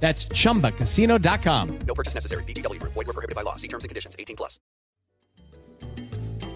[0.00, 1.78] That's chumbacasino.com.
[1.80, 2.44] No purchase necessary.
[2.44, 2.92] VGW Group.
[2.94, 3.56] Void were prohibited by law.
[3.56, 4.16] See terms and conditions.
[4.18, 4.58] 18 plus.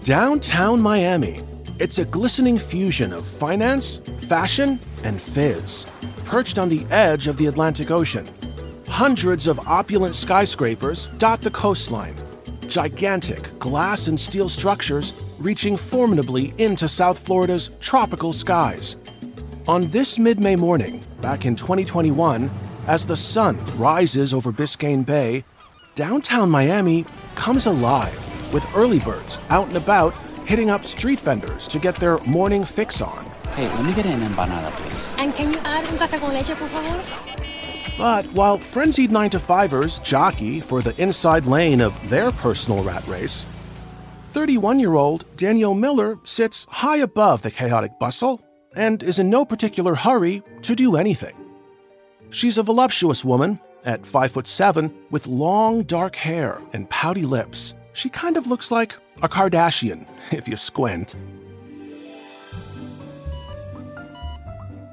[0.03, 1.39] Downtown Miami.
[1.79, 5.87] It's a glistening fusion of finance, fashion, and fizz,
[6.25, 8.27] perched on the edge of the Atlantic Ocean.
[8.87, 12.15] Hundreds of opulent skyscrapers dot the coastline,
[12.67, 18.97] gigantic glass and steel structures reaching formidably into South Florida's tropical skies.
[19.67, 22.51] On this mid May morning, back in 2021,
[22.87, 25.43] as the sun rises over Biscayne Bay,
[25.95, 27.05] downtown Miami
[27.35, 30.13] comes alive with early birds out and about
[30.45, 33.25] hitting up street vendors to get their morning fix on.
[33.55, 35.15] Hey, let me get an empanada, please.
[35.17, 37.23] And can you add un café con leche, por favor?
[37.97, 43.07] But while frenzied 9 to 5ers jockey for the inside lane of their personal rat
[43.07, 43.45] race,
[44.31, 48.41] 31 year old Danielle Miller sits high above the chaotic bustle
[48.75, 51.35] and is in no particular hurry to do anything.
[52.33, 57.75] She's a voluptuous woman at 5 foot 7 with long dark hair and pouty lips.
[57.93, 61.13] She kind of looks like a Kardashian if you squint.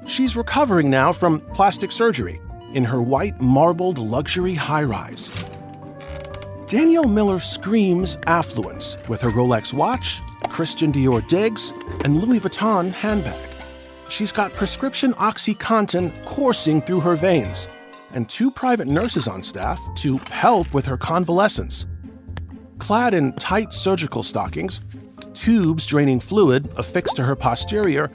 [0.05, 2.39] She's recovering now from plastic surgery
[2.73, 5.57] in her white marbled luxury high rise.
[6.67, 10.19] Danielle Miller screams affluence with her Rolex watch,
[10.49, 11.73] Christian Dior digs,
[12.05, 13.50] and Louis Vuitton handbag.
[14.11, 17.69] She's got prescription OxyContin coursing through her veins,
[18.11, 21.87] and two private nurses on staff to help with her convalescence.
[22.77, 24.81] Clad in tight surgical stockings,
[25.33, 28.11] tubes draining fluid affixed to her posterior,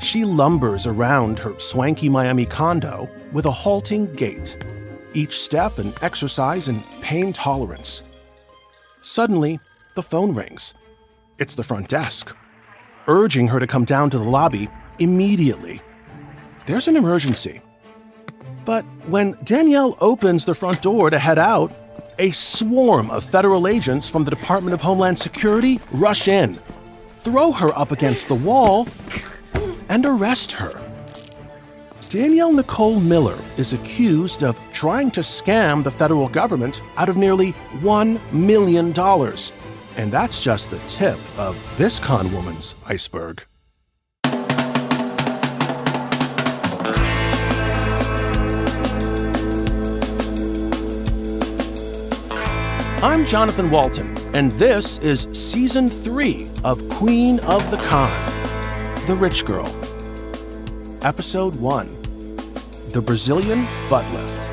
[0.00, 4.58] she lumbers around her swanky Miami condo with a halting gait,
[5.14, 8.02] each step an exercise in pain tolerance.
[9.02, 9.60] Suddenly,
[9.94, 10.74] the phone rings.
[11.38, 12.36] It's the front desk,
[13.06, 14.68] urging her to come down to the lobby
[15.02, 15.80] immediately.
[16.66, 17.60] There's an emergency.
[18.64, 21.72] But when Danielle opens the front door to head out,
[22.18, 26.58] a swarm of federal agents from the Department of Homeland Security rush in,
[27.22, 28.86] throw her up against the wall,
[29.88, 30.72] and arrest her.
[32.08, 37.54] Danielle Nicole Miller is accused of trying to scam the federal government out of nearly
[37.80, 38.92] $1 million.
[39.96, 43.44] And that's just the tip of this con woman's iceberg.
[53.02, 58.12] I'm Jonathan Walton, and this is season three of Queen of the Con
[59.08, 59.66] The Rich Girl.
[61.02, 61.88] Episode one
[62.92, 64.50] The Brazilian Butt Lift.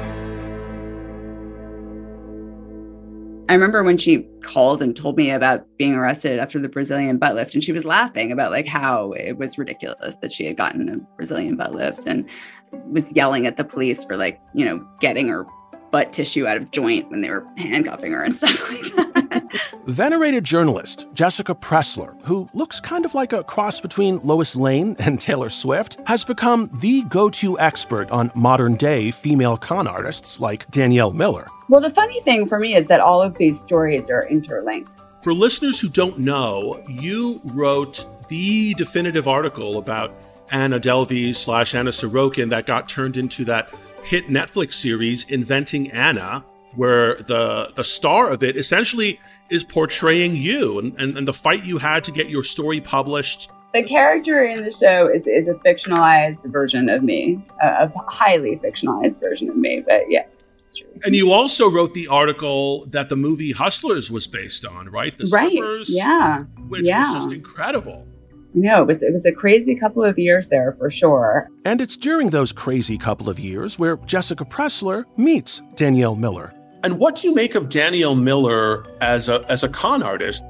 [3.49, 7.35] I remember when she called and told me about being arrested after the Brazilian butt
[7.35, 10.89] lift, and she was laughing about like how it was ridiculous that she had gotten
[10.89, 12.27] a Brazilian butt lift and
[12.71, 15.45] was yelling at the police for like, you know, getting her
[15.91, 19.43] butt tissue out of joint when they were handcuffing her and stuff like that.
[19.85, 25.19] Venerated journalist Jessica Pressler, who looks kind of like a cross between Lois Lane and
[25.19, 30.69] Taylor Swift, has become the go to expert on modern day female con artists like
[30.71, 31.47] Danielle Miller.
[31.69, 34.91] Well, the funny thing for me is that all of these stories are interlinked.
[35.21, 40.13] For listeners who don't know, you wrote the definitive article about
[40.51, 43.73] Anna Delvey slash Anna Sorokin that got turned into that
[44.09, 49.19] hit Netflix series, Inventing Anna, where the the star of it essentially
[49.51, 53.51] is portraying you and, and, and the fight you had to get your story published.
[53.71, 58.55] The character in the show is, is a fictionalized version of me, a, a highly
[58.57, 59.83] fictionalized version of me.
[59.85, 60.25] But yeah,
[60.63, 60.87] it's True.
[61.03, 65.15] and you also wrote the article that the movie Hustlers was based on, right?
[65.15, 65.53] The right.
[65.87, 66.45] yeah.
[66.67, 67.13] Which yeah.
[67.13, 68.07] was just incredible.
[68.53, 71.49] No, it was, it was a crazy couple of years there for sure.
[71.65, 76.53] And it's during those crazy couple of years where Jessica Pressler meets Danielle Miller.
[76.83, 80.43] And what do you make of Danielle Miller as a as a con artist?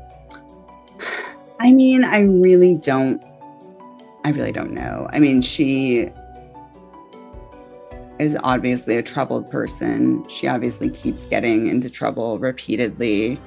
[1.59, 3.21] I mean, I really don't
[4.23, 5.09] I really don't know.
[5.11, 6.09] I mean, she
[8.19, 10.27] is obviously a troubled person.
[10.27, 13.39] She obviously keeps getting into trouble repeatedly.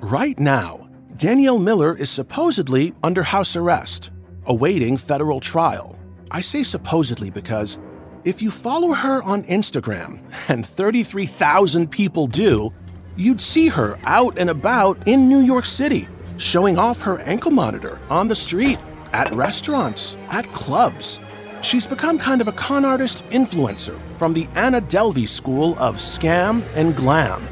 [0.00, 0.81] Right now,
[1.22, 4.10] Danielle Miller is supposedly under house arrest,
[4.46, 5.96] awaiting federal trial.
[6.32, 7.78] I say supposedly because
[8.24, 12.72] if you follow her on Instagram, and 33,000 people do,
[13.14, 16.08] you'd see her out and about in New York City,
[16.38, 18.80] showing off her ankle monitor on the street,
[19.12, 21.20] at restaurants, at clubs,
[21.62, 26.64] She's become kind of a con artist influencer from the Anna Delvey school of scam
[26.74, 27.46] and glam.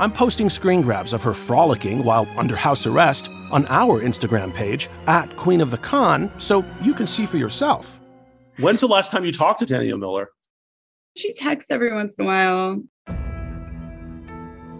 [0.00, 4.88] I'm posting screen grabs of her frolicking while under house arrest on our Instagram page
[5.06, 8.00] at Queen of the Con so you can see for yourself.
[8.58, 10.30] When's the last time you talked to Danielle Miller?
[11.16, 12.82] She texts every once in a while.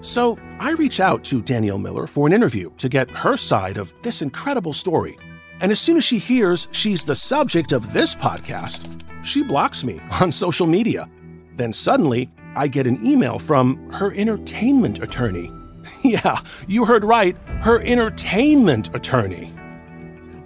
[0.01, 3.93] So I reach out to Danielle Miller for an interview to get her side of
[4.03, 5.17] this incredible story
[5.61, 10.01] and as soon as she hears she's the subject of this podcast, she blocks me
[10.21, 11.09] on social media.
[11.57, 15.53] Then suddenly, I get an email from her entertainment attorney.
[16.05, 19.53] yeah, you heard right, her entertainment attorney.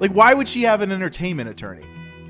[0.01, 1.85] Like, why would she have an entertainment attorney?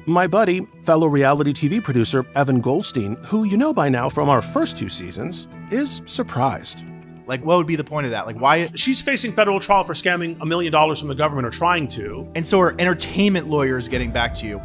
[0.06, 4.43] My buddy, fellow reality TV producer Evan Goldstein, who you know by now from our
[4.43, 6.85] first two seasons, is surprised.
[7.27, 8.27] Like, what would be the point of that?
[8.27, 8.67] Like, why?
[8.75, 12.31] She's facing federal trial for scamming a million dollars from the government or trying to.
[12.35, 14.61] And so her entertainment lawyer is getting back to you.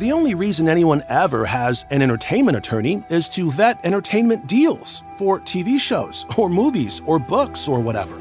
[0.00, 5.40] The only reason anyone ever has an entertainment attorney is to vet entertainment deals for
[5.40, 8.16] TV shows or movies or books or whatever.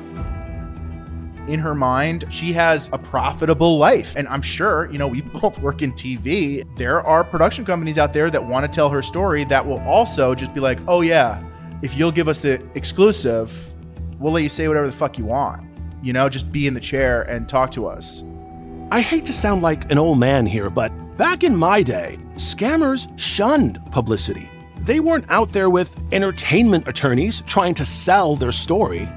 [1.48, 4.18] In her mind, she has a profitable life.
[4.18, 6.68] And I'm sure, you know, we both work in TV.
[6.76, 10.36] There are production companies out there that want to tell her story that will also
[10.36, 11.42] just be like, oh, yeah,
[11.81, 13.74] if you'll give us the exclusive,
[14.20, 15.66] we'll let you say whatever the fuck you want.
[16.04, 18.21] You know, just be in the chair and talk to us.
[18.92, 23.09] I hate to sound like an old man here, but back in my day, scammers
[23.19, 24.49] shunned publicity.
[24.83, 29.07] They weren't out there with entertainment attorneys trying to sell their story.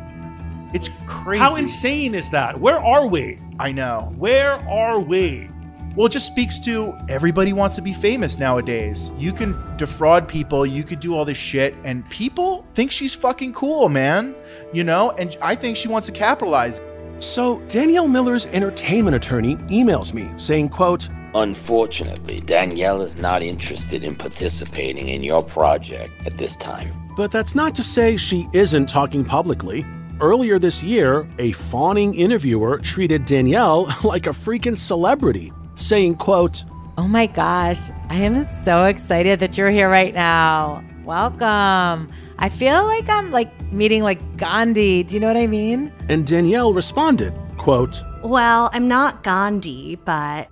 [0.74, 1.38] It's crazy.
[1.38, 2.58] How insane is that?
[2.58, 3.38] Where are we?
[3.60, 4.12] I know.
[4.16, 5.48] Where are we?
[5.94, 9.12] Well, it just speaks to everybody wants to be famous nowadays.
[9.16, 13.52] You can defraud people, you could do all this shit, and people think she's fucking
[13.52, 14.34] cool, man.
[14.72, 16.80] You know, and I think she wants to capitalize.
[17.20, 24.14] So Danielle Miller's entertainment attorney emails me saying, quote, Unfortunately, Danielle is not interested in
[24.14, 26.92] participating in your project at this time.
[27.16, 29.84] But that's not to say she isn't talking publicly.
[30.20, 36.64] Earlier this year, a fawning interviewer treated Danielle like a freaking celebrity saying, quote,
[36.98, 40.84] Oh my gosh, I am so excited that you're here right now.
[41.04, 42.12] Welcome.
[42.38, 45.02] I feel like I'm like meeting like Gandhi.
[45.02, 45.90] Do you know what I mean?
[46.10, 50.51] And Danielle responded, quote, Well, I'm not Gandhi, but.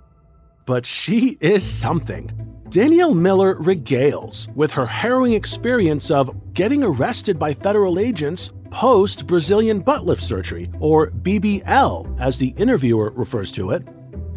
[0.65, 2.31] But she is something.
[2.69, 9.79] Danielle Miller regales with her harrowing experience of getting arrested by federal agents post Brazilian
[9.81, 13.85] butt lift surgery, or BBL, as the interviewer refers to it.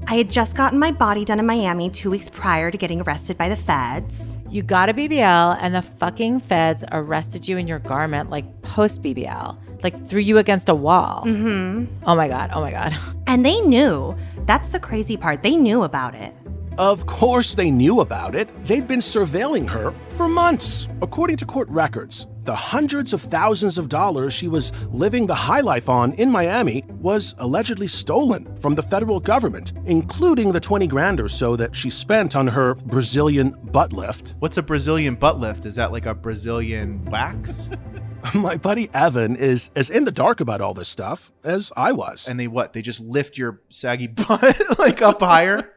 [0.09, 3.39] I had just gotten my body done in Miami two weeks prior to getting arrested
[3.39, 4.37] by the feds.
[4.51, 9.03] You got a BBL, and the fucking feds arrested you in your garment like post
[9.03, 9.57] BBL.
[9.85, 11.23] like threw you against a wall.
[11.27, 11.87] Mm-hmm.
[12.07, 12.51] Oh my God.
[12.53, 12.97] Oh my God.
[13.27, 14.17] And they knew.
[14.47, 15.43] That's the crazy part.
[15.43, 16.35] They knew about it.
[16.77, 18.49] Of course, they knew about it.
[18.67, 20.89] They'd been surveilling her for months.
[21.03, 25.61] According to court records, the hundreds of thousands of dollars she was living the high
[25.61, 31.21] life on in Miami was allegedly stolen from the federal government, including the 20 grand
[31.21, 34.35] or so that she spent on her Brazilian butt lift.
[34.41, 35.65] What's a Brazilian butt lift?
[35.65, 37.69] Is that like a Brazilian wax?
[38.35, 42.29] My buddy Evan is as in the dark about all this stuff as I was.
[42.29, 42.73] And they what?
[42.73, 45.73] They just lift your saggy butt like up higher?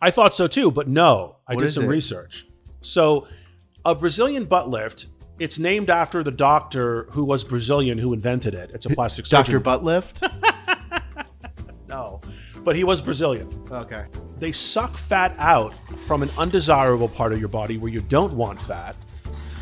[0.00, 1.36] I thought so too, but no.
[1.46, 1.88] I What did some it?
[1.88, 2.46] research.
[2.80, 3.26] So,
[3.84, 5.06] a Brazilian butt lift,
[5.38, 8.70] it's named after the doctor who was Brazilian who invented it.
[8.74, 9.52] It's a plastic surgeon.
[9.52, 9.60] Dr.
[9.60, 10.24] Butt Lift?
[11.88, 12.20] No,
[12.64, 13.48] but he was Brazilian.
[13.70, 14.06] Okay.
[14.38, 15.72] They suck fat out
[16.06, 18.96] from an undesirable part of your body where you don't want fat,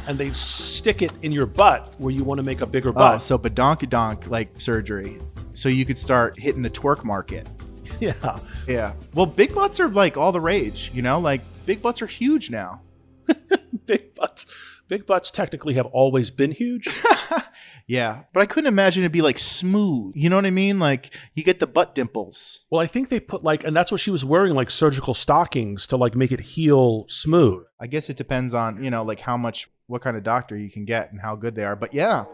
[0.07, 3.03] and they stick it in your butt where you want to make a bigger butt.
[3.03, 3.23] Oh, butt.
[3.23, 5.19] so badonkadonk like surgery.
[5.53, 7.49] So you could start hitting the twerk market.
[8.01, 8.39] yeah.
[8.67, 8.95] Yeah.
[9.15, 11.19] Well, big butts are like all the rage, you know?
[11.19, 12.83] Like big butts are huge now.
[13.87, 14.47] Big butts.
[14.89, 16.89] Big butts technically have always been huge.
[17.87, 18.23] Yeah.
[18.33, 20.15] But I couldn't imagine it'd be like smooth.
[20.17, 20.79] You know what I mean?
[20.79, 22.61] Like you get the butt dimples.
[22.71, 25.87] Well, I think they put like, and that's what she was wearing, like surgical stockings
[25.89, 27.65] to like make it heal smooth.
[27.81, 30.71] I guess it depends on, you know, like how much what kind of doctor you
[30.71, 31.77] can get and how good they are.
[31.77, 32.25] But yeah.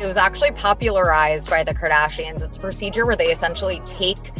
[0.00, 2.42] It was actually popularized by the Kardashians.
[2.42, 4.32] It's a procedure where they essentially take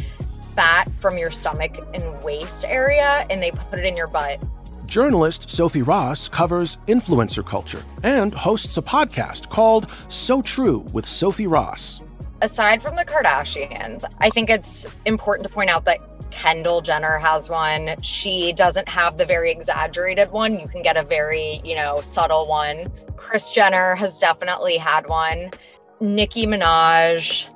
[0.55, 4.41] fat from your stomach and waist area and they put it in your butt.
[4.89, 11.45] Journalist Sophie Ross covers influencer culture and hosts a podcast called So True with Sophie
[11.45, 12.01] Ross.
[12.41, 15.99] Aside from the Kardashians, I think it's important to point out that
[16.31, 17.95] Kendall Jenner has one.
[18.01, 20.59] She doesn't have the very exaggerated one.
[20.59, 22.91] You can get a very, you know, subtle one.
[23.15, 25.51] Kris Jenner has definitely had one.
[25.99, 27.47] Nicki Minaj.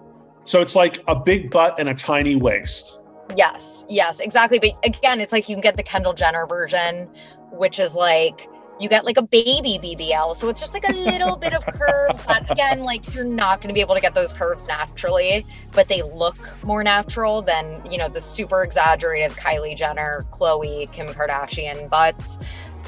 [0.44, 3.00] So it's like a big butt and a tiny waist.
[3.36, 4.60] Yes, yes, exactly.
[4.60, 7.10] But again, it's like you can get the Kendall Jenner version,
[7.52, 8.48] which is like
[8.80, 10.36] you get like a baby BBL.
[10.36, 13.70] So it's just like a little bit of curves that again, like you're not going
[13.70, 17.98] to be able to get those curves naturally, but they look more natural than, you
[17.98, 22.40] know, the super exaggerated Kylie Jenner, Khloé, Kim Kardashian butts.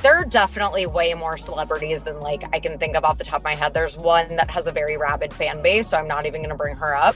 [0.01, 3.39] There are definitely way more celebrities than like I can think of off the top
[3.41, 3.73] of my head.
[3.73, 6.55] There's one that has a very rabid fan base, so I'm not even going to
[6.55, 7.15] bring her up.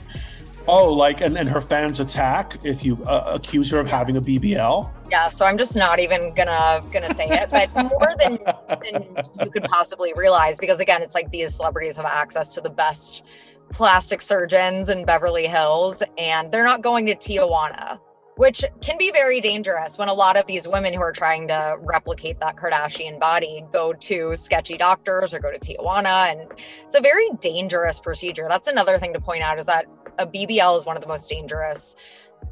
[0.72, 4.22] Oh, like, and, and her fans attack if you uh, accuse her of having a
[4.22, 4.88] BBL.
[5.10, 8.38] Yeah, so I'm just not even gonna gonna say it, but more than
[8.84, 12.70] than you could possibly realize, because again, it's like these celebrities have access to the
[12.70, 13.24] best
[13.72, 17.98] plastic surgeons in Beverly Hills, and they're not going to Tijuana,
[18.36, 21.78] which can be very dangerous when a lot of these women who are trying to
[21.80, 26.52] replicate that Kardashian body go to sketchy doctors or go to Tijuana, and
[26.86, 28.46] it's a very dangerous procedure.
[28.48, 29.86] That's another thing to point out is that
[30.20, 31.96] a BBL is one of the most dangerous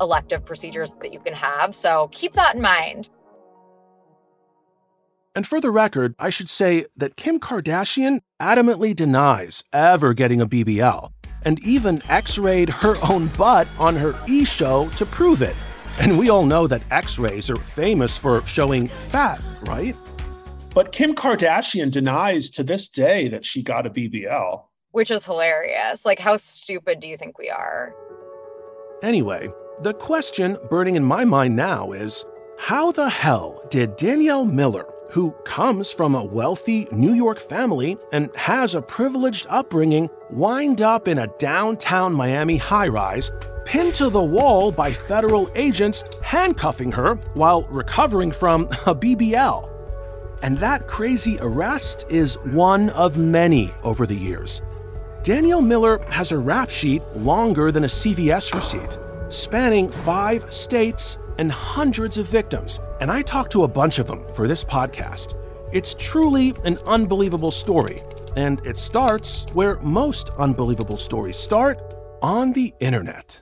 [0.01, 1.75] elective procedures that you can have.
[1.75, 3.09] So keep that in mind.
[5.35, 10.47] And for the record, I should say that Kim Kardashian adamantly denies ever getting a
[10.47, 11.11] BBL
[11.43, 15.55] and even x rayed her own butt on her e show to prove it.
[15.99, 19.95] And we all know that x rays are famous for showing fat, right?
[20.73, 24.63] But Kim Kardashian denies to this day that she got a BBL.
[24.91, 26.05] Which is hilarious.
[26.05, 27.93] Like, how stupid do you think we are?
[29.03, 29.49] Anyway,
[29.83, 32.25] the question burning in my mind now is
[32.57, 38.35] how the hell did Danielle Miller, who comes from a wealthy New York family and
[38.35, 43.31] has a privileged upbringing, wind up in a downtown Miami high rise,
[43.65, 49.76] pinned to the wall by federal agents handcuffing her while recovering from a BBL?
[50.41, 54.61] And that crazy arrest is one of many over the years.
[55.23, 58.97] Danielle Miller has a rap sheet longer than a CVS receipt,
[59.29, 62.79] spanning five states and hundreds of victims.
[63.01, 65.35] And I talked to a bunch of them for this podcast.
[65.73, 68.03] It's truly an unbelievable story.
[68.35, 73.41] And it starts where most unbelievable stories start on the internet.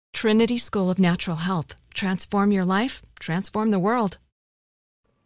[0.13, 1.75] Trinity School of Natural Health.
[1.93, 4.17] Transform your life, transform the world.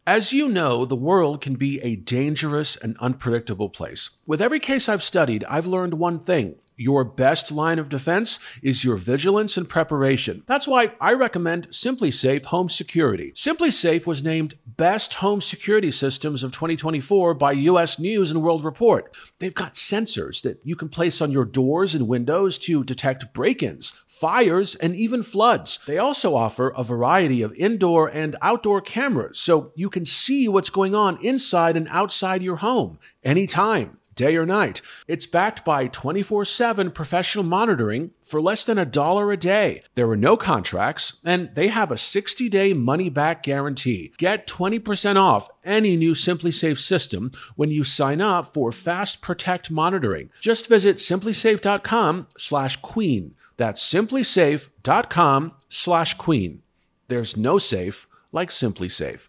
[0.08, 4.12] As you know, the world can be a dangerous and unpredictable place.
[4.27, 6.56] With every case I've studied, I've learned one thing.
[6.77, 10.44] Your best line of defense is your vigilance and preparation.
[10.46, 13.32] That's why I recommend SimpliSafe Home Security.
[13.34, 19.15] SimpliSafe was named Best Home Security Systems of 2024 by US News and World Report.
[19.39, 23.63] They've got sensors that you can place on your doors and windows to detect break
[23.63, 25.79] ins, fires, and even floods.
[25.88, 30.70] They also offer a variety of indoor and outdoor cameras so you can see what's
[30.70, 34.82] going on inside and outside your home anytime day or night.
[35.08, 39.82] It's backed by 24 7 professional monitoring for less than a dollar a day.
[39.96, 44.14] There are no contracts, and they have a 60 day money back guarantee.
[44.18, 50.30] Get 20% off any new SimpliSafe system when you sign up for Fast Protect monitoring.
[50.40, 53.36] Just visit simplisafe.com slash queen.
[53.58, 56.62] That's simplisafe.com slash queen.
[57.08, 59.28] There's no safe like SimpliSafe.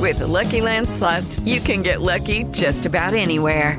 [0.00, 3.78] With the Lucky Land slots, you can get lucky just about anywhere.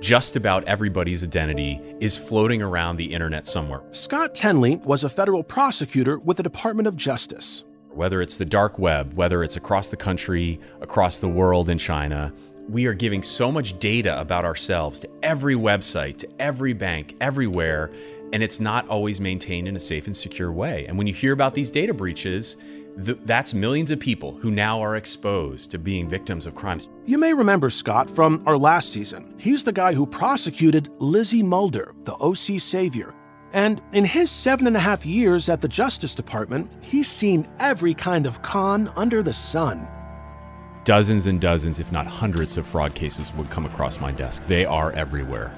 [0.00, 3.82] Just about everybody's identity is floating around the internet somewhere.
[3.92, 7.64] Scott Tenley was a federal prosecutor with the Department of Justice.
[7.90, 12.32] Whether it's the dark web, whether it's across the country, across the world in China,
[12.68, 17.90] we are giving so much data about ourselves to every website, to every bank, everywhere,
[18.32, 20.86] and it's not always maintained in a safe and secure way.
[20.86, 22.56] And when you hear about these data breaches,
[23.04, 26.88] th- that's millions of people who now are exposed to being victims of crimes.
[27.04, 29.34] You may remember Scott from our last season.
[29.38, 33.14] He's the guy who prosecuted Lizzie Mulder, the OC savior.
[33.52, 37.94] And in his seven and a half years at the Justice Department, he's seen every
[37.94, 39.88] kind of con under the sun.
[40.84, 44.46] Dozens and dozens, if not hundreds, of fraud cases would come across my desk.
[44.46, 45.54] They are everywhere.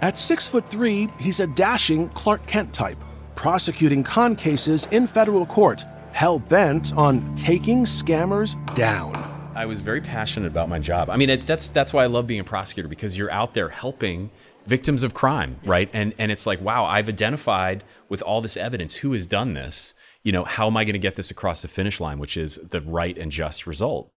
[0.00, 2.98] At six foot three, he's a dashing Clark Kent type,
[3.34, 9.12] prosecuting con cases in federal court hell bent on taking scammers down.
[9.54, 11.10] I was very passionate about my job.
[11.10, 13.68] I mean, it, that's that's why I love being a prosecutor because you're out there
[13.68, 14.30] helping
[14.66, 15.90] victims of crime, right?
[15.92, 19.94] And and it's like, wow, I've identified with all this evidence who has done this.
[20.22, 22.58] You know, how am I going to get this across the finish line, which is
[22.62, 24.10] the right and just result?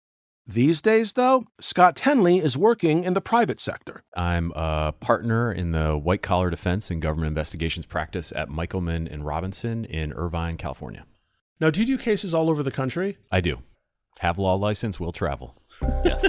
[0.46, 4.04] These days, though, Scott Tenley is working in the private sector.
[4.14, 9.26] I'm a partner in the white collar defense and government investigations practice at Michelman and
[9.26, 11.06] Robinson in Irvine, California.
[11.60, 13.18] Now, do you do cases all over the country?
[13.32, 13.60] I do.
[14.20, 15.56] Have law license, will travel.
[16.04, 16.28] Yes.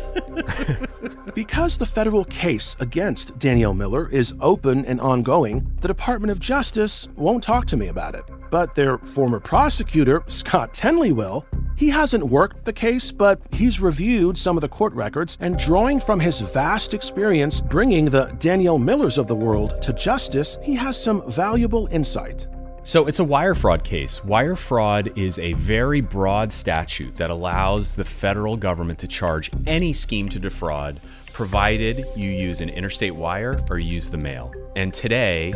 [1.34, 7.08] because the federal case against Danielle Miller is open and ongoing, the Department of Justice
[7.16, 8.24] won't talk to me about it.
[8.50, 11.46] But their former prosecutor, Scott Tenley, will.
[11.76, 16.00] He hasn't worked the case, but he's reviewed some of the court records and drawing
[16.00, 21.02] from his vast experience bringing the Danielle Millers of the world to justice, he has
[21.02, 22.46] some valuable insight.
[22.86, 24.22] So it's a wire fraud case.
[24.24, 29.94] Wire fraud is a very broad statute that allows the federal government to charge any
[29.94, 31.00] scheme to defraud,
[31.32, 34.52] provided you use an interstate wire or use the mail.
[34.76, 35.54] And today,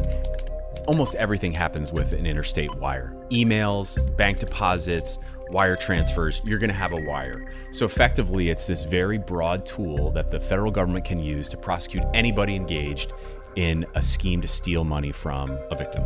[0.87, 5.19] almost everything happens with an interstate wire emails, bank deposits,
[5.51, 7.53] wire transfers, you're going to have a wire.
[7.73, 12.05] So effectively, it's this very broad tool that the federal government can use to prosecute
[12.15, 13.13] anybody engaged
[13.57, 16.05] in a scheme to steal money from a victim.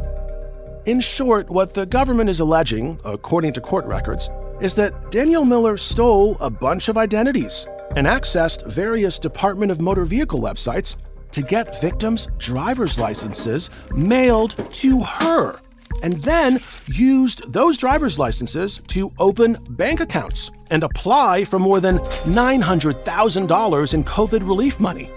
[0.84, 4.28] In short, what the government is alleging, according to court records,
[4.60, 10.04] is that Danielle Miller stole a bunch of identities and accessed various Department of Motor
[10.04, 10.96] Vehicle websites
[11.30, 15.60] to get victims' driver's licenses mailed to her,
[16.02, 21.98] and then used those driver's licenses to open bank accounts and apply for more than
[21.98, 25.08] $900,000 in COVID relief money.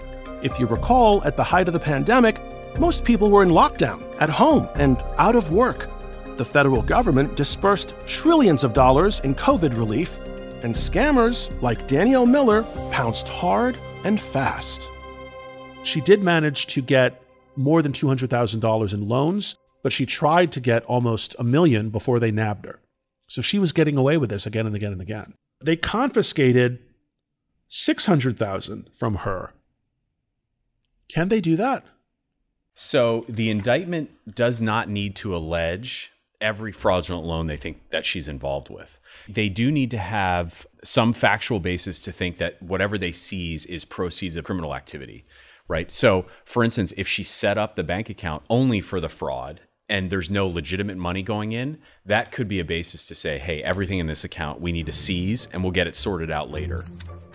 [0.44, 2.40] If you recall, at the height of the pandemic,
[2.78, 5.88] most people were in lockdown, at home, and out of work.
[6.36, 10.18] The federal government dispersed trillions of dollars in COVID relief,
[10.62, 14.88] and scammers like Danielle Miller pounced hard and fast.
[15.82, 17.22] She did manage to get
[17.56, 22.30] more than $200,000 in loans, but she tried to get almost a million before they
[22.30, 22.80] nabbed her.
[23.28, 25.34] So she was getting away with this again and again and again.
[25.62, 26.80] They confiscated
[27.68, 29.52] 600,000 from her.
[31.08, 31.84] Can they do that?
[32.78, 36.12] So the indictment does not need to allege
[36.42, 39.00] every fraudulent loan they think that she's involved with.
[39.26, 43.86] They do need to have some factual basis to think that whatever they seize is
[43.86, 45.24] proceeds of criminal activity,
[45.68, 45.90] right?
[45.90, 50.10] So, for instance, if she set up the bank account only for the fraud and
[50.10, 54.00] there's no legitimate money going in, that could be a basis to say, hey, everything
[54.00, 56.84] in this account we need to seize and we'll get it sorted out later.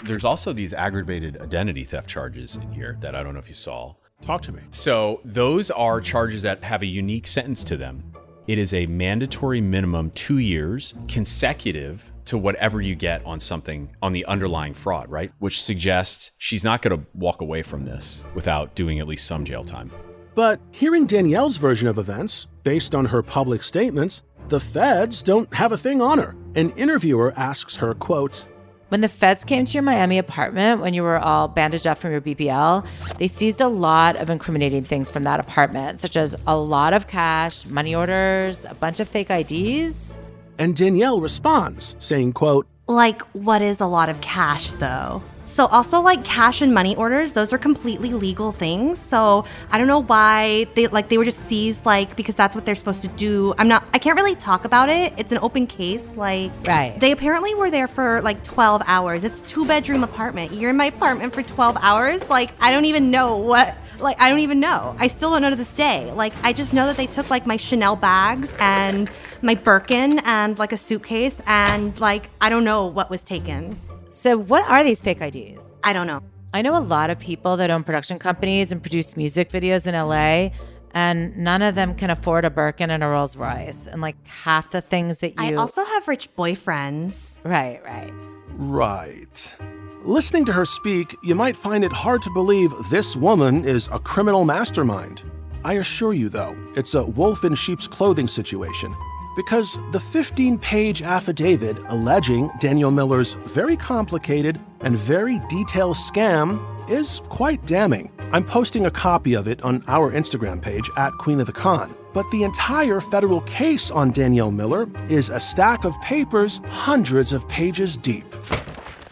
[0.03, 3.55] There's also these aggravated identity theft charges in here that I don't know if you
[3.55, 3.95] saw.
[4.21, 4.61] Talk to me.
[4.71, 8.03] So, those are charges that have a unique sentence to them.
[8.47, 14.13] It is a mandatory minimum two years consecutive to whatever you get on something on
[14.13, 15.31] the underlying fraud, right?
[15.39, 19.43] Which suggests she's not going to walk away from this without doing at least some
[19.43, 19.91] jail time.
[20.33, 25.71] But hearing Danielle's version of events, based on her public statements, the feds don't have
[25.71, 26.35] a thing on her.
[26.55, 28.45] An interviewer asks her, quote,
[28.91, 32.11] When the feds came to your Miami apartment when you were all bandaged up from
[32.11, 32.85] your BBL,
[33.19, 37.07] they seized a lot of incriminating things from that apartment, such as a lot of
[37.07, 40.17] cash, money orders, a bunch of fake IDs.
[40.59, 45.23] And Danielle responds, saying, quote, Like, what is a lot of cash, though?
[45.51, 48.97] So, also, like cash and money orders, those are completely legal things.
[48.97, 52.63] So, I don't know why they like they were just seized, like, because that's what
[52.63, 53.53] they're supposed to do.
[53.57, 55.13] I'm not, I can't really talk about it.
[55.17, 56.15] It's an open case.
[56.15, 56.97] Like, Right.
[56.97, 59.25] they apparently were there for like 12 hours.
[59.25, 60.53] It's a two bedroom apartment.
[60.53, 62.27] You're in my apartment for 12 hours.
[62.29, 64.95] Like, I don't even know what, like, I don't even know.
[64.99, 66.13] I still don't know to this day.
[66.13, 69.11] Like, I just know that they took like my Chanel bags and
[69.41, 73.77] my Birkin and like a suitcase and like, I don't know what was taken.
[74.11, 75.63] So, what are these fake IDs?
[75.85, 76.21] I don't know.
[76.53, 79.95] I know a lot of people that own production companies and produce music videos in
[79.95, 80.53] LA,
[80.93, 83.87] and none of them can afford a Birkin and a Rolls Royce.
[83.87, 85.35] And like half the things that you.
[85.37, 87.37] I also have rich boyfriends.
[87.45, 88.11] Right, right.
[88.55, 89.55] Right.
[90.03, 93.99] Listening to her speak, you might find it hard to believe this woman is a
[93.99, 95.23] criminal mastermind.
[95.63, 98.93] I assure you, though, it's a wolf in sheep's clothing situation.
[99.35, 107.21] Because the 15 page affidavit alleging Danielle Miller's very complicated and very detailed scam is
[107.29, 108.11] quite damning.
[108.33, 111.95] I'm posting a copy of it on our Instagram page at Queen of the Con.
[112.13, 117.47] But the entire federal case on Danielle Miller is a stack of papers hundreds of
[117.47, 118.25] pages deep.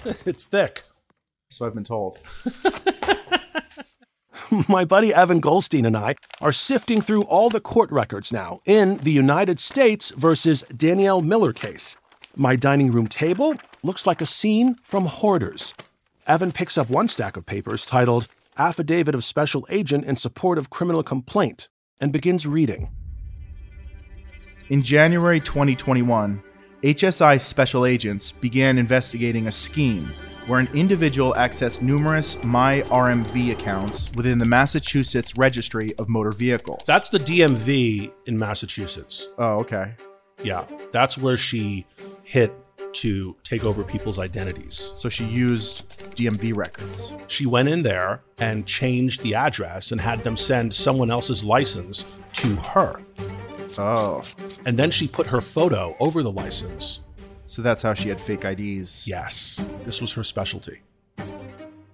[0.26, 0.84] it's thick.
[1.50, 2.20] So I've been told.
[4.68, 8.98] My buddy Evan Goldstein and I are sifting through all the court records now in
[8.98, 11.98] the United States versus Danielle Miller case.
[12.36, 15.74] My dining room table looks like a scene from Hoarders.
[16.26, 20.70] Evan picks up one stack of papers titled Affidavit of Special Agent in Support of
[20.70, 22.90] Criminal Complaint and begins reading.
[24.70, 26.42] In January 2021,
[26.84, 30.14] HSI special agents began investigating a scheme
[30.50, 36.82] where an individual accessed numerous MyRMV accounts within the Massachusetts Registry of Motor Vehicles.
[36.88, 39.28] That's the DMV in Massachusetts.
[39.38, 39.94] Oh, okay.
[40.44, 41.86] Yeah, that's where she
[42.24, 42.52] hit
[42.94, 44.90] to take over people's identities.
[44.94, 47.14] So she used DMV records.
[47.28, 52.06] She went in there and changed the address and had them send someone else's license
[52.34, 53.00] to her.
[53.78, 54.24] Oh.
[54.66, 57.02] And then she put her photo over the license.
[57.50, 59.08] So that's how she had fake IDs.
[59.08, 60.82] Yes, this was her specialty.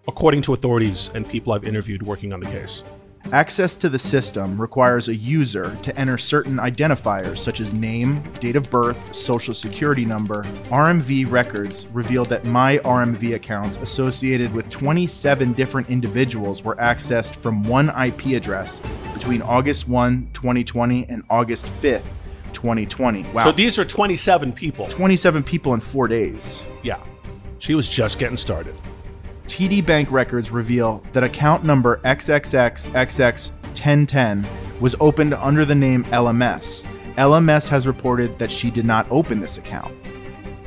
[0.06, 2.84] According to authorities and people I've interviewed working on the case.
[3.32, 8.58] Access to the system requires a user to enter certain identifiers such as name, date
[8.58, 10.44] of birth, social security number.
[10.66, 17.64] RMV records revealed that my RMV accounts associated with 27 different individuals were accessed from
[17.64, 18.82] one IP address
[19.14, 22.04] between August 1, 2020 and August 5th,
[22.56, 23.22] 2020.
[23.24, 23.44] Wow.
[23.44, 24.88] So these are 27 people.
[24.88, 26.64] 27 people in four days.
[26.82, 27.04] Yeah.
[27.60, 28.74] She was just getting started.
[29.46, 36.84] TD Bank records reveal that account number XXXXX1010 was opened under the name LMS.
[37.16, 39.94] LMS has reported that she did not open this account.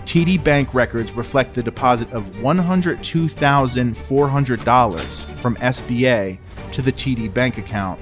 [0.04, 6.38] TD Bank records reflect the deposit of $102,400 from SBA
[6.72, 8.00] to the TD Bank account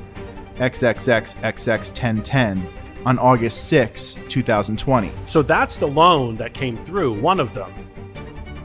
[0.56, 2.62] XXXXX1010
[3.06, 5.10] on August 6, 2020.
[5.24, 7.72] So that's the loan that came through, one of them,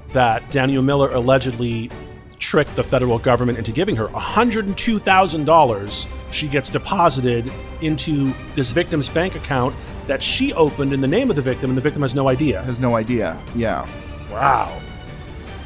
[0.09, 1.89] that Danielle Miller allegedly
[2.39, 4.07] tricked the federal government into giving her.
[4.07, 9.75] $102,000 she gets deposited into this victim's bank account
[10.07, 12.63] that she opened in the name of the victim, and the victim has no idea.
[12.63, 13.39] Has no idea.
[13.55, 13.87] Yeah.
[14.31, 14.81] Wow.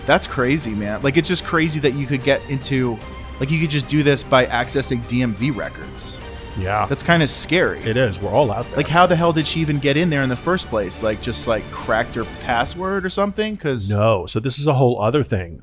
[0.05, 1.01] That's crazy, man.
[1.01, 2.99] Like, it's just crazy that you could get into,
[3.39, 6.17] like, you could just do this by accessing DMV records.
[6.57, 6.85] Yeah.
[6.85, 7.79] That's kind of scary.
[7.79, 8.19] It is.
[8.19, 8.77] We're all out there.
[8.77, 11.03] Like, how the hell did she even get in there in the first place?
[11.03, 13.55] Like, just like cracked her password or something?
[13.55, 14.25] Because No.
[14.25, 15.61] So this is a whole other thing.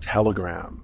[0.00, 0.83] Telegram.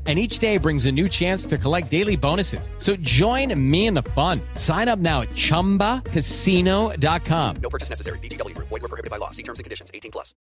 [0.11, 2.69] And each day brings a new chance to collect daily bonuses.
[2.79, 4.41] So join me in the fun.
[4.55, 7.55] Sign up now at chumbacasino.com.
[7.61, 8.19] No purchase necessary.
[8.19, 8.67] VGW Group.
[8.67, 9.31] Void were prohibited by law.
[9.31, 9.89] See terms and conditions.
[9.93, 10.35] 18 plus.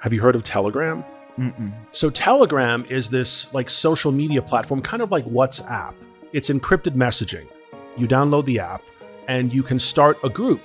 [0.00, 1.04] Have you heard of Telegram?
[1.38, 1.70] Mm-mm.
[1.90, 5.92] So Telegram is this like social media platform, kind of like WhatsApp.
[6.32, 7.46] It's encrypted messaging.
[7.98, 8.80] You download the app
[9.28, 10.62] and you can start a group.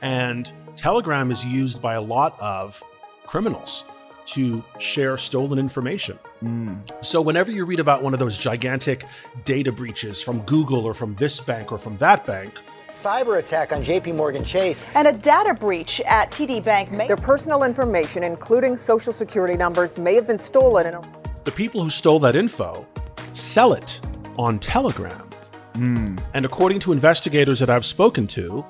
[0.00, 2.82] And Telegram is used by a lot of
[3.26, 3.84] criminals
[4.26, 6.18] to share stolen information.
[6.40, 6.74] Hmm.
[7.00, 9.04] So whenever you read about one of those gigantic
[9.44, 12.52] data breaches from Google or from this bank or from that bank,
[12.88, 14.84] cyber attack on JP Morgan Chase.
[14.94, 16.90] And a data breach at TD Bank.
[16.92, 20.86] May- Their personal information, including social security numbers, may have been stolen.
[20.86, 21.02] In a-
[21.44, 22.86] The people who stole that info
[23.32, 24.00] sell it
[24.38, 25.28] on Telegram.
[25.74, 26.16] Hmm.
[26.34, 28.64] And according to investigators that I've spoken to,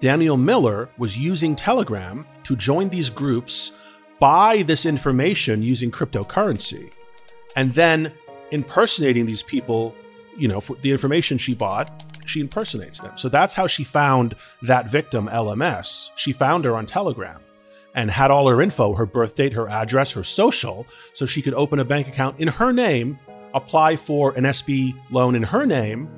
[0.00, 3.72] Danielle Miller was using Telegram to join these groups,
[4.24, 6.90] buy this information using cryptocurrency,
[7.56, 8.10] and then
[8.52, 9.94] impersonating these people,
[10.38, 13.12] you know, for the information she bought, she impersonates them.
[13.18, 16.08] So that's how she found that victim, LMS.
[16.16, 17.38] She found her on Telegram
[17.94, 21.52] and had all her info, her birth date, her address, her social, so she could
[21.52, 23.18] open a bank account in her name,
[23.52, 26.08] apply for an SB loan in her name,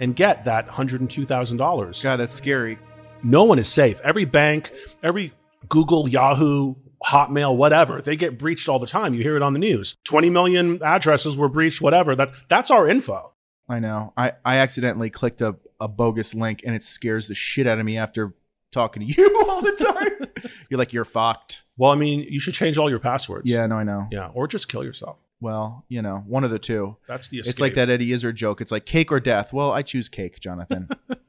[0.00, 2.02] and get that $102,000.
[2.02, 2.76] God, that's scary.
[3.22, 4.00] No one is safe.
[4.02, 4.72] Every bank,
[5.04, 5.32] every
[5.68, 9.14] Google, Yahoo, Hotmail, whatever, they get breached all the time.
[9.14, 9.96] You hear it on the news.
[10.04, 12.14] 20 million addresses were breached, whatever.
[12.14, 13.32] That, that's our info.
[13.68, 14.12] I know.
[14.16, 17.86] I, I accidentally clicked a, a bogus link and it scares the shit out of
[17.86, 18.34] me after
[18.70, 20.50] talking to you all the time.
[20.70, 21.64] you're like, you're fucked.
[21.76, 23.48] Well, I mean, you should change all your passwords.
[23.48, 24.08] Yeah, no, I know.
[24.10, 25.16] Yeah, or just kill yourself.
[25.40, 26.96] Well, you know, one of the two.
[27.08, 28.60] That's the It's like that Eddie Izzard joke.
[28.60, 29.52] It's like cake or death.
[29.52, 30.88] Well, I choose cake, Jonathan.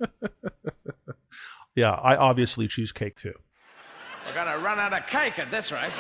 [1.76, 3.34] Yeah, I obviously choose cake too.
[4.34, 5.92] We're gonna run out of cake at this rate.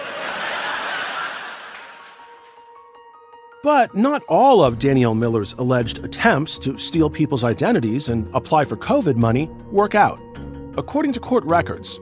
[3.61, 8.75] But not all of Danielle Miller's alleged attempts to steal people's identities and apply for
[8.75, 10.19] COVID money work out.
[10.77, 11.99] According to court records,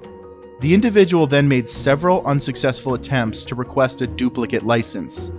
[0.61, 5.31] the individual then made several unsuccessful attempts to request a duplicate license.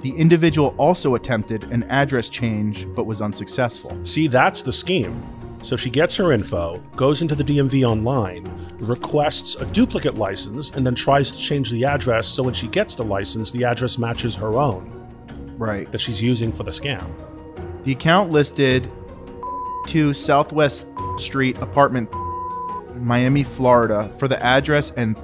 [0.00, 3.92] The individual also attempted an address change but was unsuccessful.
[4.04, 5.22] See, that's the scheme.
[5.62, 8.44] So she gets her info, goes into the DMV online,
[8.78, 12.94] requests a duplicate license, and then tries to change the address so when she gets
[12.94, 14.94] the license, the address matches her own.
[15.58, 15.90] Right.
[15.90, 17.10] That she's using for the scam.
[17.84, 18.90] The account listed
[19.88, 22.10] to Southwest Street apartment
[23.00, 25.16] Miami, Florida for the address and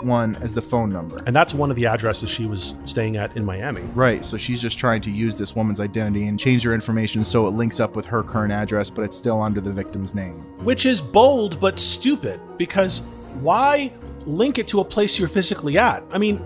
[0.00, 1.18] 3107 as the phone number.
[1.26, 3.82] And that's one of the addresses she was staying at in Miami.
[3.94, 4.24] Right.
[4.24, 7.50] So she's just trying to use this woman's identity and change her information so it
[7.50, 10.34] links up with her current address, but it's still under the victim's name.
[10.64, 13.00] Which is bold but stupid because
[13.40, 13.92] why
[14.24, 16.02] link it to a place you're physically at?
[16.10, 16.42] I mean,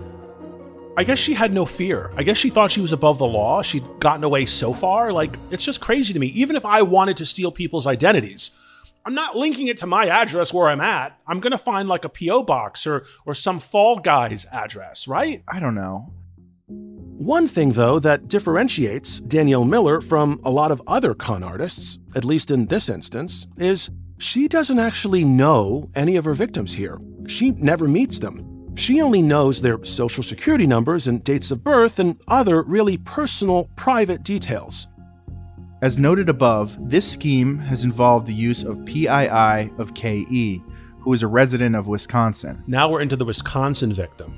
[0.97, 2.11] I guess she had no fear.
[2.17, 3.61] I guess she thought she was above the law.
[3.61, 5.13] She'd gotten away so far.
[5.13, 6.27] Like, it's just crazy to me.
[6.27, 8.51] Even if I wanted to steal people's identities,
[9.05, 11.17] I'm not linking it to my address where I'm at.
[11.25, 12.43] I'm going to find like a P.O.
[12.43, 15.43] box or, or some Fall Guys address, right?
[15.47, 16.13] I don't know.
[16.67, 22.25] One thing, though, that differentiates Danielle Miller from a lot of other con artists, at
[22.25, 26.99] least in this instance, is she doesn't actually know any of her victims here.
[27.27, 28.73] She never meets them.
[28.75, 33.69] She only knows their social security numbers and dates of birth and other really personal,
[33.75, 34.87] private details.
[35.81, 40.61] As noted above, this scheme has involved the use of PII of KE,
[40.99, 42.63] who is a resident of Wisconsin.
[42.67, 44.37] Now we're into the Wisconsin victim.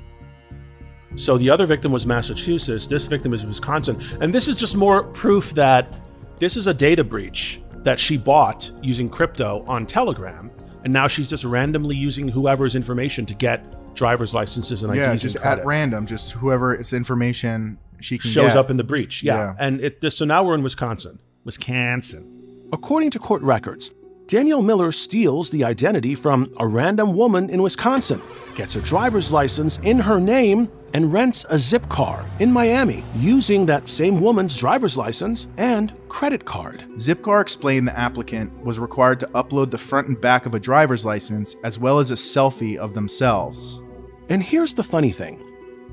[1.16, 4.00] So the other victim was Massachusetts, this victim is Wisconsin.
[4.22, 5.94] And this is just more proof that
[6.38, 10.50] this is a data breach that she bought using crypto on Telegram.
[10.82, 14.98] And now she's just randomly using whoever's information to get driver's licenses and IDs.
[14.98, 18.56] Yeah, just at random, just whoever's information she can shows get.
[18.56, 19.22] up in the breach.
[19.22, 19.54] Yeah.
[19.58, 21.18] And it, this, so now we're in Wisconsin.
[21.44, 22.68] Wisconsin.
[22.72, 23.92] According to court records,
[24.26, 28.22] Danielle Miller steals the identity from a random woman in Wisconsin,
[28.56, 33.88] gets a driver's license in her name, and rents a Zipcar in Miami using that
[33.88, 36.84] same woman's driver's license and credit card.
[36.92, 41.04] Zipcar explained the applicant was required to upload the front and back of a driver's
[41.04, 43.82] license as well as a selfie of themselves.
[44.30, 45.44] And here's the funny thing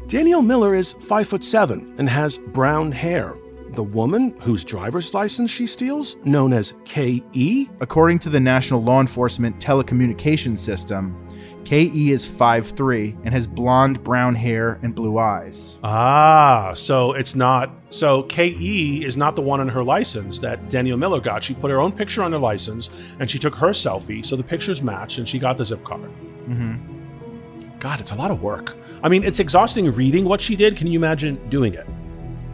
[0.07, 3.35] Danielle Miller is 5 foot 7 and has brown hair.
[3.71, 8.99] The woman whose driver's license she steals, known as KE, According to the National Law
[8.99, 11.15] Enforcement Telecommunications System,
[11.63, 15.77] KE is 5'3 and has blonde brown hair and blue eyes.
[15.85, 17.71] Ah, so it's not.
[17.91, 21.41] So KE is not the one on her license that Danielle Miller got.
[21.41, 24.43] She put her own picture on her license and she took her selfie, so the
[24.43, 26.11] pictures matched, and she got the zip card.
[26.47, 27.79] Mm-hmm.
[27.79, 28.75] God, it's a lot of work.
[29.01, 30.75] I mean, it's exhausting reading what she did.
[30.75, 31.87] Can you imagine doing it?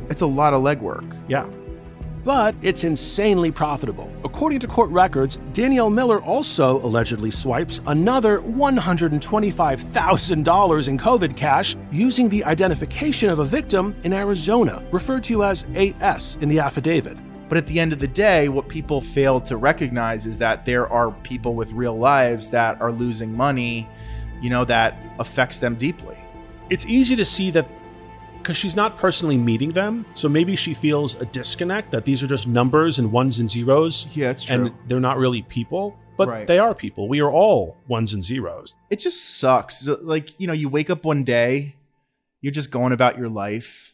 [0.09, 1.21] It's a lot of legwork.
[1.27, 1.49] Yeah.
[2.23, 4.11] But it's insanely profitable.
[4.25, 12.27] According to court records, Danielle Miller also allegedly swipes another $125,000 in COVID cash using
[12.27, 17.17] the identification of a victim in Arizona, referred to as AS in the affidavit.
[17.47, 20.91] But at the end of the day, what people fail to recognize is that there
[20.91, 23.87] are people with real lives that are losing money,
[24.41, 26.17] you know, that affects them deeply.
[26.69, 27.76] It's easy to see that
[28.37, 30.05] because she's not personally meeting them.
[30.13, 34.07] So maybe she feels a disconnect that these are just numbers and ones and zeros.
[34.13, 36.47] Yeah, it's And they're not really people, but Right.
[36.47, 37.07] they are people.
[37.07, 38.73] We are all ones and zeros.
[38.89, 39.87] It just sucks.
[39.87, 41.75] Like, you know, you wake up one day,
[42.41, 43.93] you're just going about your life,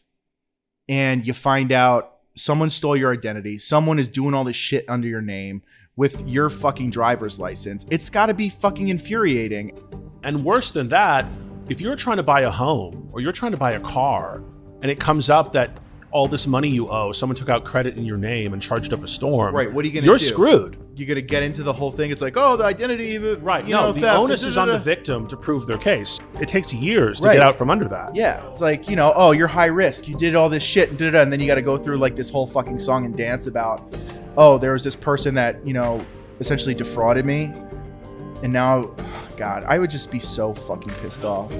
[0.88, 3.58] and you find out someone stole your identity.
[3.58, 5.62] Someone is doing all this shit under your name
[5.96, 7.86] with your fucking driver's license.
[7.90, 9.78] It's got to be fucking infuriating.
[10.24, 11.26] And worse than that,
[11.68, 14.42] if you're trying to buy a home or you're trying to buy a car
[14.82, 15.78] and it comes up that
[16.10, 19.02] all this money you owe, someone took out credit in your name and charged up
[19.02, 19.52] a storm.
[19.52, 19.72] Right.
[19.72, 20.10] What are you going to do?
[20.12, 20.24] You're do?
[20.24, 20.78] screwed.
[20.94, 22.12] You're going to get into the whole thing.
[22.12, 23.18] It's like, oh, the identity.
[23.18, 23.64] Right.
[23.64, 26.20] You no, know, the theft, onus is on the victim to prove their case.
[26.40, 27.34] It takes years to Right.
[27.34, 28.14] get out from under that.
[28.14, 30.06] Yeah, it's like you know, oh, you're high risk.
[30.06, 32.30] You did all this shit, and, and then you got to go through like this
[32.30, 33.96] whole fucking song and dance about,
[34.36, 36.04] oh, there was this person that you know
[36.38, 37.52] essentially defrauded me,
[38.44, 38.82] and now,
[39.36, 41.52] God, I would just be so fucking pissed off.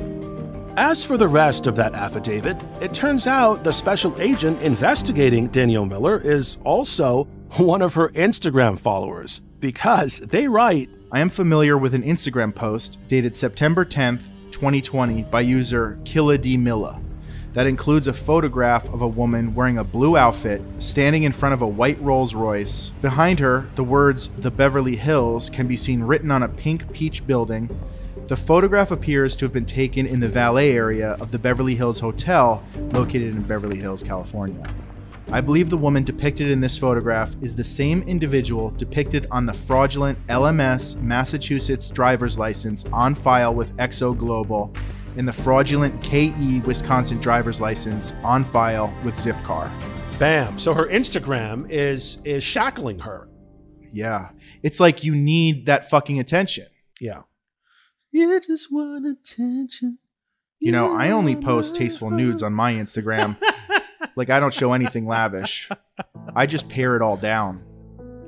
[0.77, 5.87] As for the rest of that affidavit, it turns out the special agent investigating Danielle
[5.87, 7.25] Miller is also
[7.57, 12.99] one of her Instagram followers because they write I am familiar with an Instagram post
[13.07, 17.01] dated September 10th, 2020, by user Killa D Milla.
[17.55, 21.63] That includes a photograph of a woman wearing a blue outfit standing in front of
[21.63, 22.89] a white Rolls Royce.
[23.01, 27.25] Behind her, the words The Beverly Hills can be seen written on a pink peach
[27.29, 27.71] building.
[28.27, 32.01] The photograph appears to have been taken in the valet area of the Beverly Hills
[32.01, 34.69] Hotel located in Beverly Hills, California.
[35.31, 39.55] I believe the woman depicted in this photograph is the same individual depicted on the
[39.55, 44.75] fraudulent LMS Massachusetts driver's license on file with Exo Global
[45.17, 49.71] and the fraudulent KE Wisconsin driver's license on file with Zipcar.
[50.19, 50.59] Bam.
[50.59, 53.29] So her Instagram is is shackling her.
[53.93, 54.31] Yeah.
[54.63, 56.67] It's like you need that fucking attention.
[57.01, 57.23] Yeah.
[58.11, 59.99] You just want attention.
[60.61, 63.37] You know, I only post tasteful nudes on my Instagram.
[64.17, 65.69] like I don't show anything lavish.
[66.35, 67.63] I just pare it all down.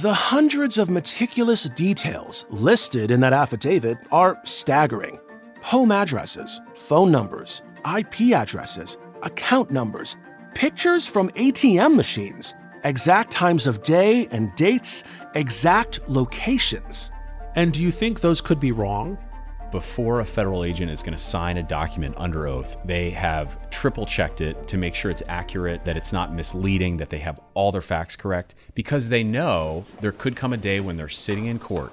[0.00, 5.20] The hundreds of meticulous details listed in that affidavit are staggering.
[5.60, 7.60] Home addresses, phone numbers,
[7.96, 10.16] IP addresses, account numbers,
[10.54, 12.54] pictures from ATM machines,
[12.84, 15.04] exact times of day and dates,
[15.34, 17.10] exact locations.
[17.54, 19.18] And do you think those could be wrong?
[19.70, 24.04] Before a federal agent is going to sign a document under oath, they have triple
[24.04, 27.72] checked it to make sure it's accurate, that it's not misleading, that they have all
[27.72, 31.58] their facts correct, because they know there could come a day when they're sitting in
[31.58, 31.92] court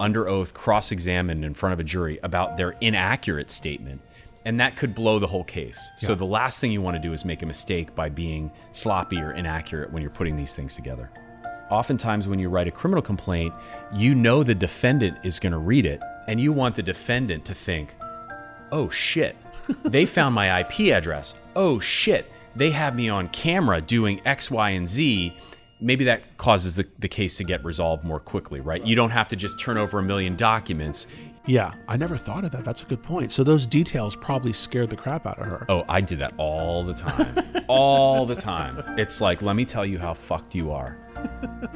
[0.00, 4.00] under oath, cross examined in front of a jury about their inaccurate statement.
[4.44, 5.90] And that could blow the whole case.
[5.96, 9.18] So the last thing you want to do is make a mistake by being sloppy
[9.18, 11.10] or inaccurate when you're putting these things together.
[11.70, 13.54] Oftentimes, when you write a criminal complaint,
[13.94, 17.54] you know the defendant is going to read it, and you want the defendant to
[17.54, 17.94] think,
[18.72, 19.36] oh shit,
[19.84, 21.34] they found my IP address.
[21.54, 25.36] Oh shit, they have me on camera doing X, Y, and Z.
[25.80, 28.84] Maybe that causes the, the case to get resolved more quickly, right?
[28.84, 31.06] You don't have to just turn over a million documents.
[31.46, 32.64] Yeah, I never thought of that.
[32.64, 33.32] That's a good point.
[33.32, 35.66] So those details probably scared the crap out of her.
[35.68, 37.64] Oh, I did that all the time.
[37.68, 38.82] all the time.
[38.98, 40.98] It's like, let me tell you how fucked you are.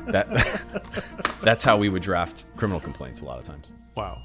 [0.08, 0.28] that
[1.42, 3.72] that's how we would draft criminal complaints a lot of times.
[3.96, 4.22] Wow.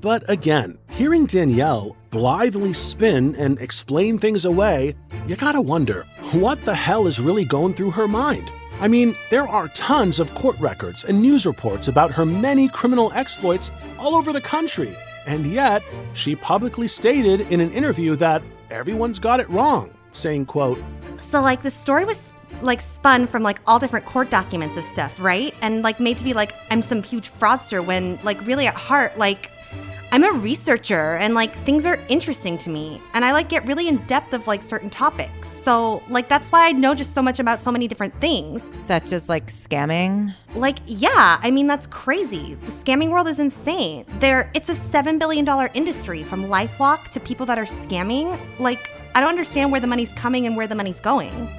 [0.00, 4.94] But again, hearing Danielle blithely spin and explain things away,
[5.26, 8.52] you gotta wonder what the hell is really going through her mind?
[8.80, 13.12] I mean, there are tons of court records and news reports about her many criminal
[13.12, 19.18] exploits all over the country, and yet she publicly stated in an interview that everyone's
[19.18, 20.80] got it wrong, saying, quote,
[21.20, 25.18] So like the story was like spun from like all different court documents of stuff,
[25.18, 25.52] right?
[25.60, 29.18] And like made to be like I'm some huge fraudster when like really at heart
[29.18, 29.50] like
[30.10, 33.88] I'm a researcher and like things are interesting to me and I like get really
[33.88, 35.48] in depth of like certain topics.
[35.48, 38.70] So like that's why I know just so much about so many different things.
[38.82, 40.34] Such as like scamming.
[40.54, 42.54] Like yeah, I mean that's crazy.
[42.54, 44.06] The scamming world is insane.
[44.18, 48.40] There it's a 7 billion dollar industry from LifeLock to people that are scamming.
[48.58, 51.50] Like I don't understand where the money's coming and where the money's going.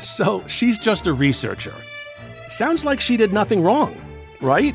[0.00, 1.74] So she's just a researcher.
[2.48, 4.00] Sounds like she did nothing wrong,
[4.40, 4.74] right?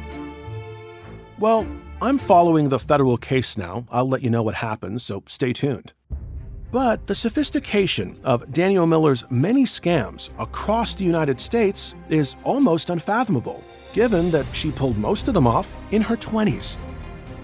[1.39, 1.67] Well,
[1.99, 3.87] I'm following the federal case now.
[3.89, 5.93] I'll let you know what happens, so stay tuned.
[6.71, 13.63] But the sophistication of Danielle Miller's many scams across the United States is almost unfathomable,
[13.93, 16.77] given that she pulled most of them off in her 20s.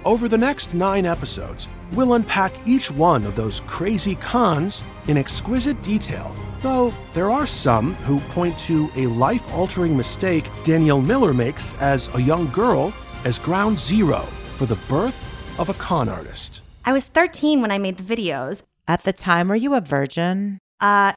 [0.06, 5.82] Over the next nine episodes, we'll unpack each one of those crazy cons in exquisite
[5.82, 11.74] detail, though there are some who point to a life altering mistake Danielle Miller makes
[11.80, 12.94] as a young girl
[13.26, 14.28] as ground zero
[14.64, 16.62] for the birth of a con artist.
[16.86, 18.62] I was 13 when I made the videos.
[18.88, 20.58] At the time, were you a virgin?
[20.80, 21.12] Uh,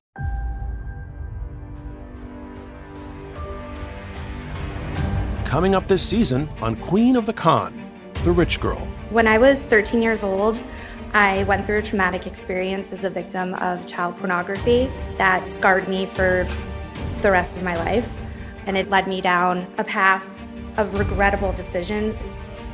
[5.45, 7.73] Coming up this season on Queen of the Con,
[8.25, 8.85] The Rich Girl.
[9.11, 10.61] When I was 13 years old,
[11.13, 16.07] I went through a traumatic experience as a victim of child pornography that scarred me
[16.07, 16.49] for
[17.23, 18.11] the rest of my life.
[18.67, 20.29] And it led me down a path
[20.79, 22.19] of regrettable decisions.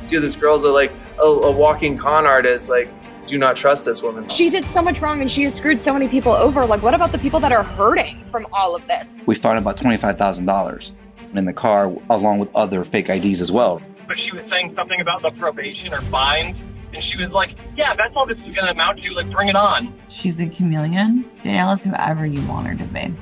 [0.07, 2.69] Dude, this girl's a, like a, a walking con artist.
[2.69, 2.89] Like,
[3.25, 4.27] do not trust this woman.
[4.27, 6.65] She did so much wrong and she has screwed so many people over.
[6.65, 9.11] Like, what about the people that are hurting from all of this?
[9.25, 10.91] We found about $25,000
[11.33, 13.81] in the car, along with other fake IDs as well.
[14.07, 16.57] But she was saying something about the probation or fines,
[16.93, 19.09] and she was like, "Yeah, that's all this is going to amount to.
[19.13, 21.25] Like, bring it on." She's a chameleon.
[21.41, 23.13] Danielle is whoever you want her to be.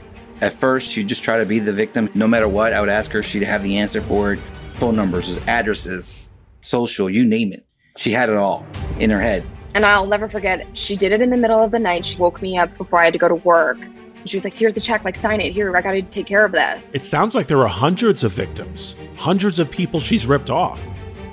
[0.41, 2.09] At first, she'd just try to be the victim.
[2.15, 4.39] No matter what, I would ask her, she'd have the answer for it
[4.73, 6.30] phone numbers, addresses,
[6.61, 7.65] social, you name it.
[7.97, 8.65] She had it all
[8.99, 9.45] in her head.
[9.73, 12.05] And I'll never forget, she did it in the middle of the night.
[12.05, 13.77] She woke me up before I had to go to work.
[13.79, 15.53] And she was like, Here's the check, like, sign it.
[15.53, 16.87] Here, I got to take care of this.
[16.93, 20.81] It sounds like there are hundreds of victims, hundreds of people she's ripped off.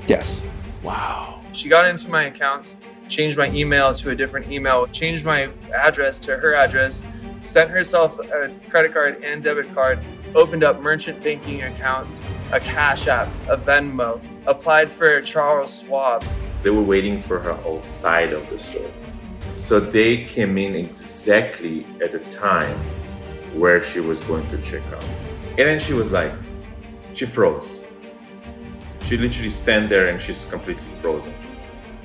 [0.06, 0.42] Yes.
[0.82, 1.40] Wow.
[1.52, 2.76] She got into my accounts,
[3.08, 7.02] changed my email to a different email, changed my address to her address,
[7.40, 9.98] sent herself a credit card and debit card,
[10.34, 12.22] opened up merchant banking accounts,
[12.52, 16.24] a Cash App, a Venmo, applied for Charles Schwab.
[16.62, 18.90] They were waiting for her outside of the store.
[19.52, 22.78] So they came in exactly at the time
[23.54, 25.04] where she was going to check out.
[25.50, 26.32] And then she was like,
[27.14, 27.82] she froze.
[29.02, 31.32] She literally stand there and she's completely frozen.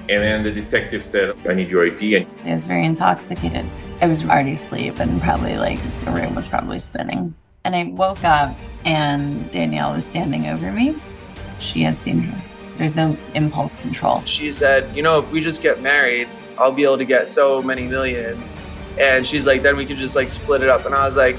[0.09, 2.15] And then the detective said, I need your ID.
[2.15, 3.65] And I was very intoxicated.
[4.01, 7.35] I was already asleep and probably like the room was probably spinning.
[7.65, 10.97] And I woke up and Danielle was standing over me.
[11.61, 12.59] She is dangerous.
[12.77, 14.21] There's no impulse control.
[14.25, 17.61] She said, You know, if we just get married, I'll be able to get so
[17.61, 18.57] many millions.
[18.99, 20.85] And she's like, Then we could just like split it up.
[20.85, 21.37] And I was like,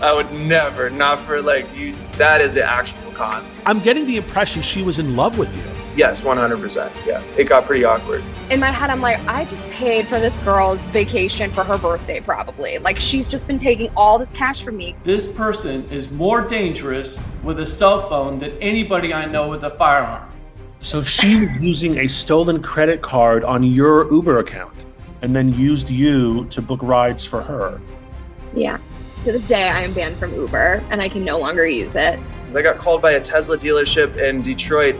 [0.00, 1.94] I would never, not for like you.
[2.12, 3.44] That is an actual con.
[3.66, 5.79] I'm getting the impression she was in love with you.
[5.96, 7.06] Yes, 100%.
[7.06, 8.22] Yeah, it got pretty awkward.
[8.48, 12.20] In my head, I'm like, I just paid for this girl's vacation for her birthday,
[12.20, 12.78] probably.
[12.78, 14.94] Like, she's just been taking all this cash from me.
[15.02, 19.70] This person is more dangerous with a cell phone than anybody I know with a
[19.70, 20.28] firearm.
[20.78, 24.86] So she was using a stolen credit card on your Uber account
[25.22, 27.80] and then used you to book rides for her.
[28.54, 28.78] Yeah.
[29.24, 32.18] To this day, I am banned from Uber and I can no longer use it.
[32.54, 34.96] I got called by a Tesla dealership in Detroit.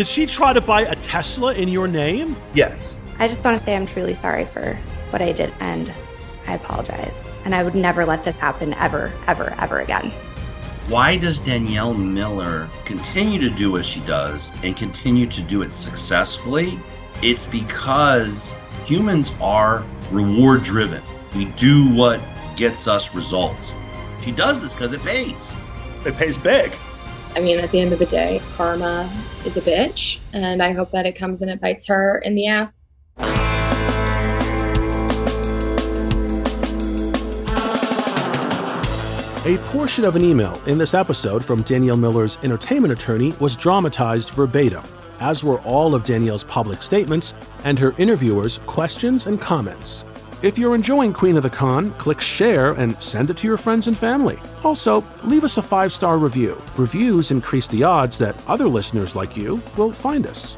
[0.00, 2.34] Did she try to buy a Tesla in your name?
[2.54, 3.02] Yes.
[3.18, 4.78] I just want to say I'm truly sorry for
[5.10, 5.92] what I did and
[6.46, 7.12] I apologize.
[7.44, 10.10] And I would never let this happen ever, ever, ever again.
[10.88, 15.70] Why does Danielle Miller continue to do what she does and continue to do it
[15.70, 16.80] successfully?
[17.22, 21.02] It's because humans are reward driven.
[21.36, 22.22] We do what
[22.56, 23.74] gets us results.
[24.22, 25.52] She does this because it pays.
[26.06, 26.72] It pays big.
[27.36, 29.10] I mean, at the end of the day, karma
[29.44, 32.46] is a bitch, and I hope that it comes and it bites her in the
[32.46, 32.76] ass.
[39.46, 44.30] A portion of an email in this episode from Danielle Miller's entertainment attorney was dramatized
[44.30, 44.82] verbatim,
[45.20, 50.04] as were all of Danielle's public statements and her interviewers' questions and comments.
[50.42, 53.88] If you're enjoying Queen of the Con, click share and send it to your friends
[53.88, 54.38] and family.
[54.64, 56.58] Also, leave us a five star review.
[56.76, 60.56] Reviews increase the odds that other listeners like you will find us.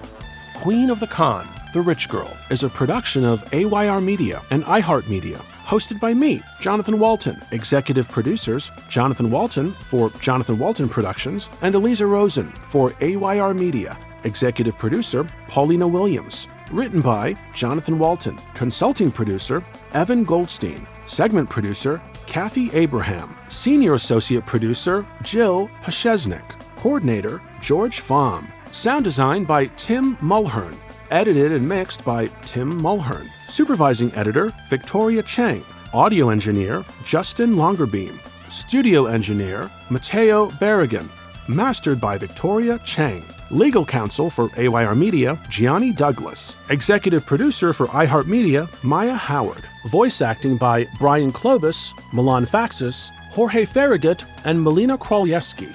[0.55, 5.45] Queen of the Con, The Rich Girl, is a production of AYR Media and iHeartMedia.
[5.64, 7.43] Hosted by me, Jonathan Walton.
[7.51, 13.99] Executive producers Jonathan Walton for Jonathan Walton Productions and Eliza Rosen for AYR Media.
[14.22, 16.47] Executive producer Paulina Williams.
[16.72, 18.38] Written by Jonathan Walton.
[18.54, 19.62] Consulting producer
[19.92, 20.86] Evan Goldstein.
[21.04, 23.36] Segment producer Kathy Abraham.
[23.48, 26.42] Senior associate producer Jill Pashesnik.
[26.76, 28.50] Coordinator George Fahm.
[28.70, 30.74] Sound design by Tim Mulhern.
[31.10, 33.28] Edited and mixed by Tim Mulhern.
[33.48, 35.62] Supervising editor Victoria Chang.
[35.92, 38.18] Audio engineer Justin Longerbeam.
[38.50, 41.10] Studio engineer Matteo Berrigan.
[41.48, 43.22] Mastered by Victoria Chang.
[43.53, 46.57] Legal counsel for AYR Media, Gianni Douglas.
[46.70, 49.68] Executive producer for iHeartMedia, Maya Howard.
[49.88, 55.70] Voice acting by Brian Clovis, Milan Faxis, Jorge Farragut, and Melina Krolewski.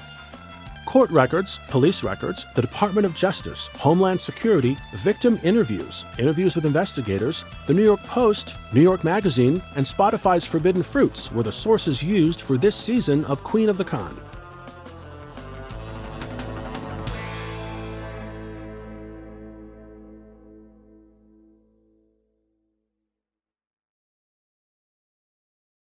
[0.87, 7.45] Court records, police records, the Department of Justice, Homeland Security, victim interviews, interviews with investigators,
[7.67, 12.41] the New York Post, New York Magazine, and Spotify's Forbidden Fruits were the sources used
[12.41, 14.19] for this season of Queen of the Con.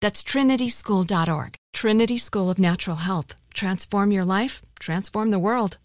[0.00, 1.54] That's trinityschool.org.
[1.72, 3.34] Trinity School of Natural Health.
[3.54, 5.78] Transform your life, transform the world.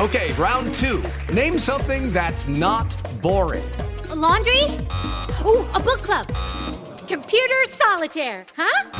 [0.00, 1.02] Okay, round two.
[1.32, 3.64] Name something that's not boring.
[4.10, 4.64] A laundry?
[5.46, 6.26] Ooh, a book club.
[7.06, 8.90] Computer solitaire, huh?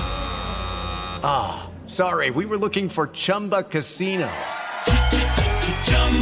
[1.24, 4.30] Ah, sorry, we were looking for Chumba Casino.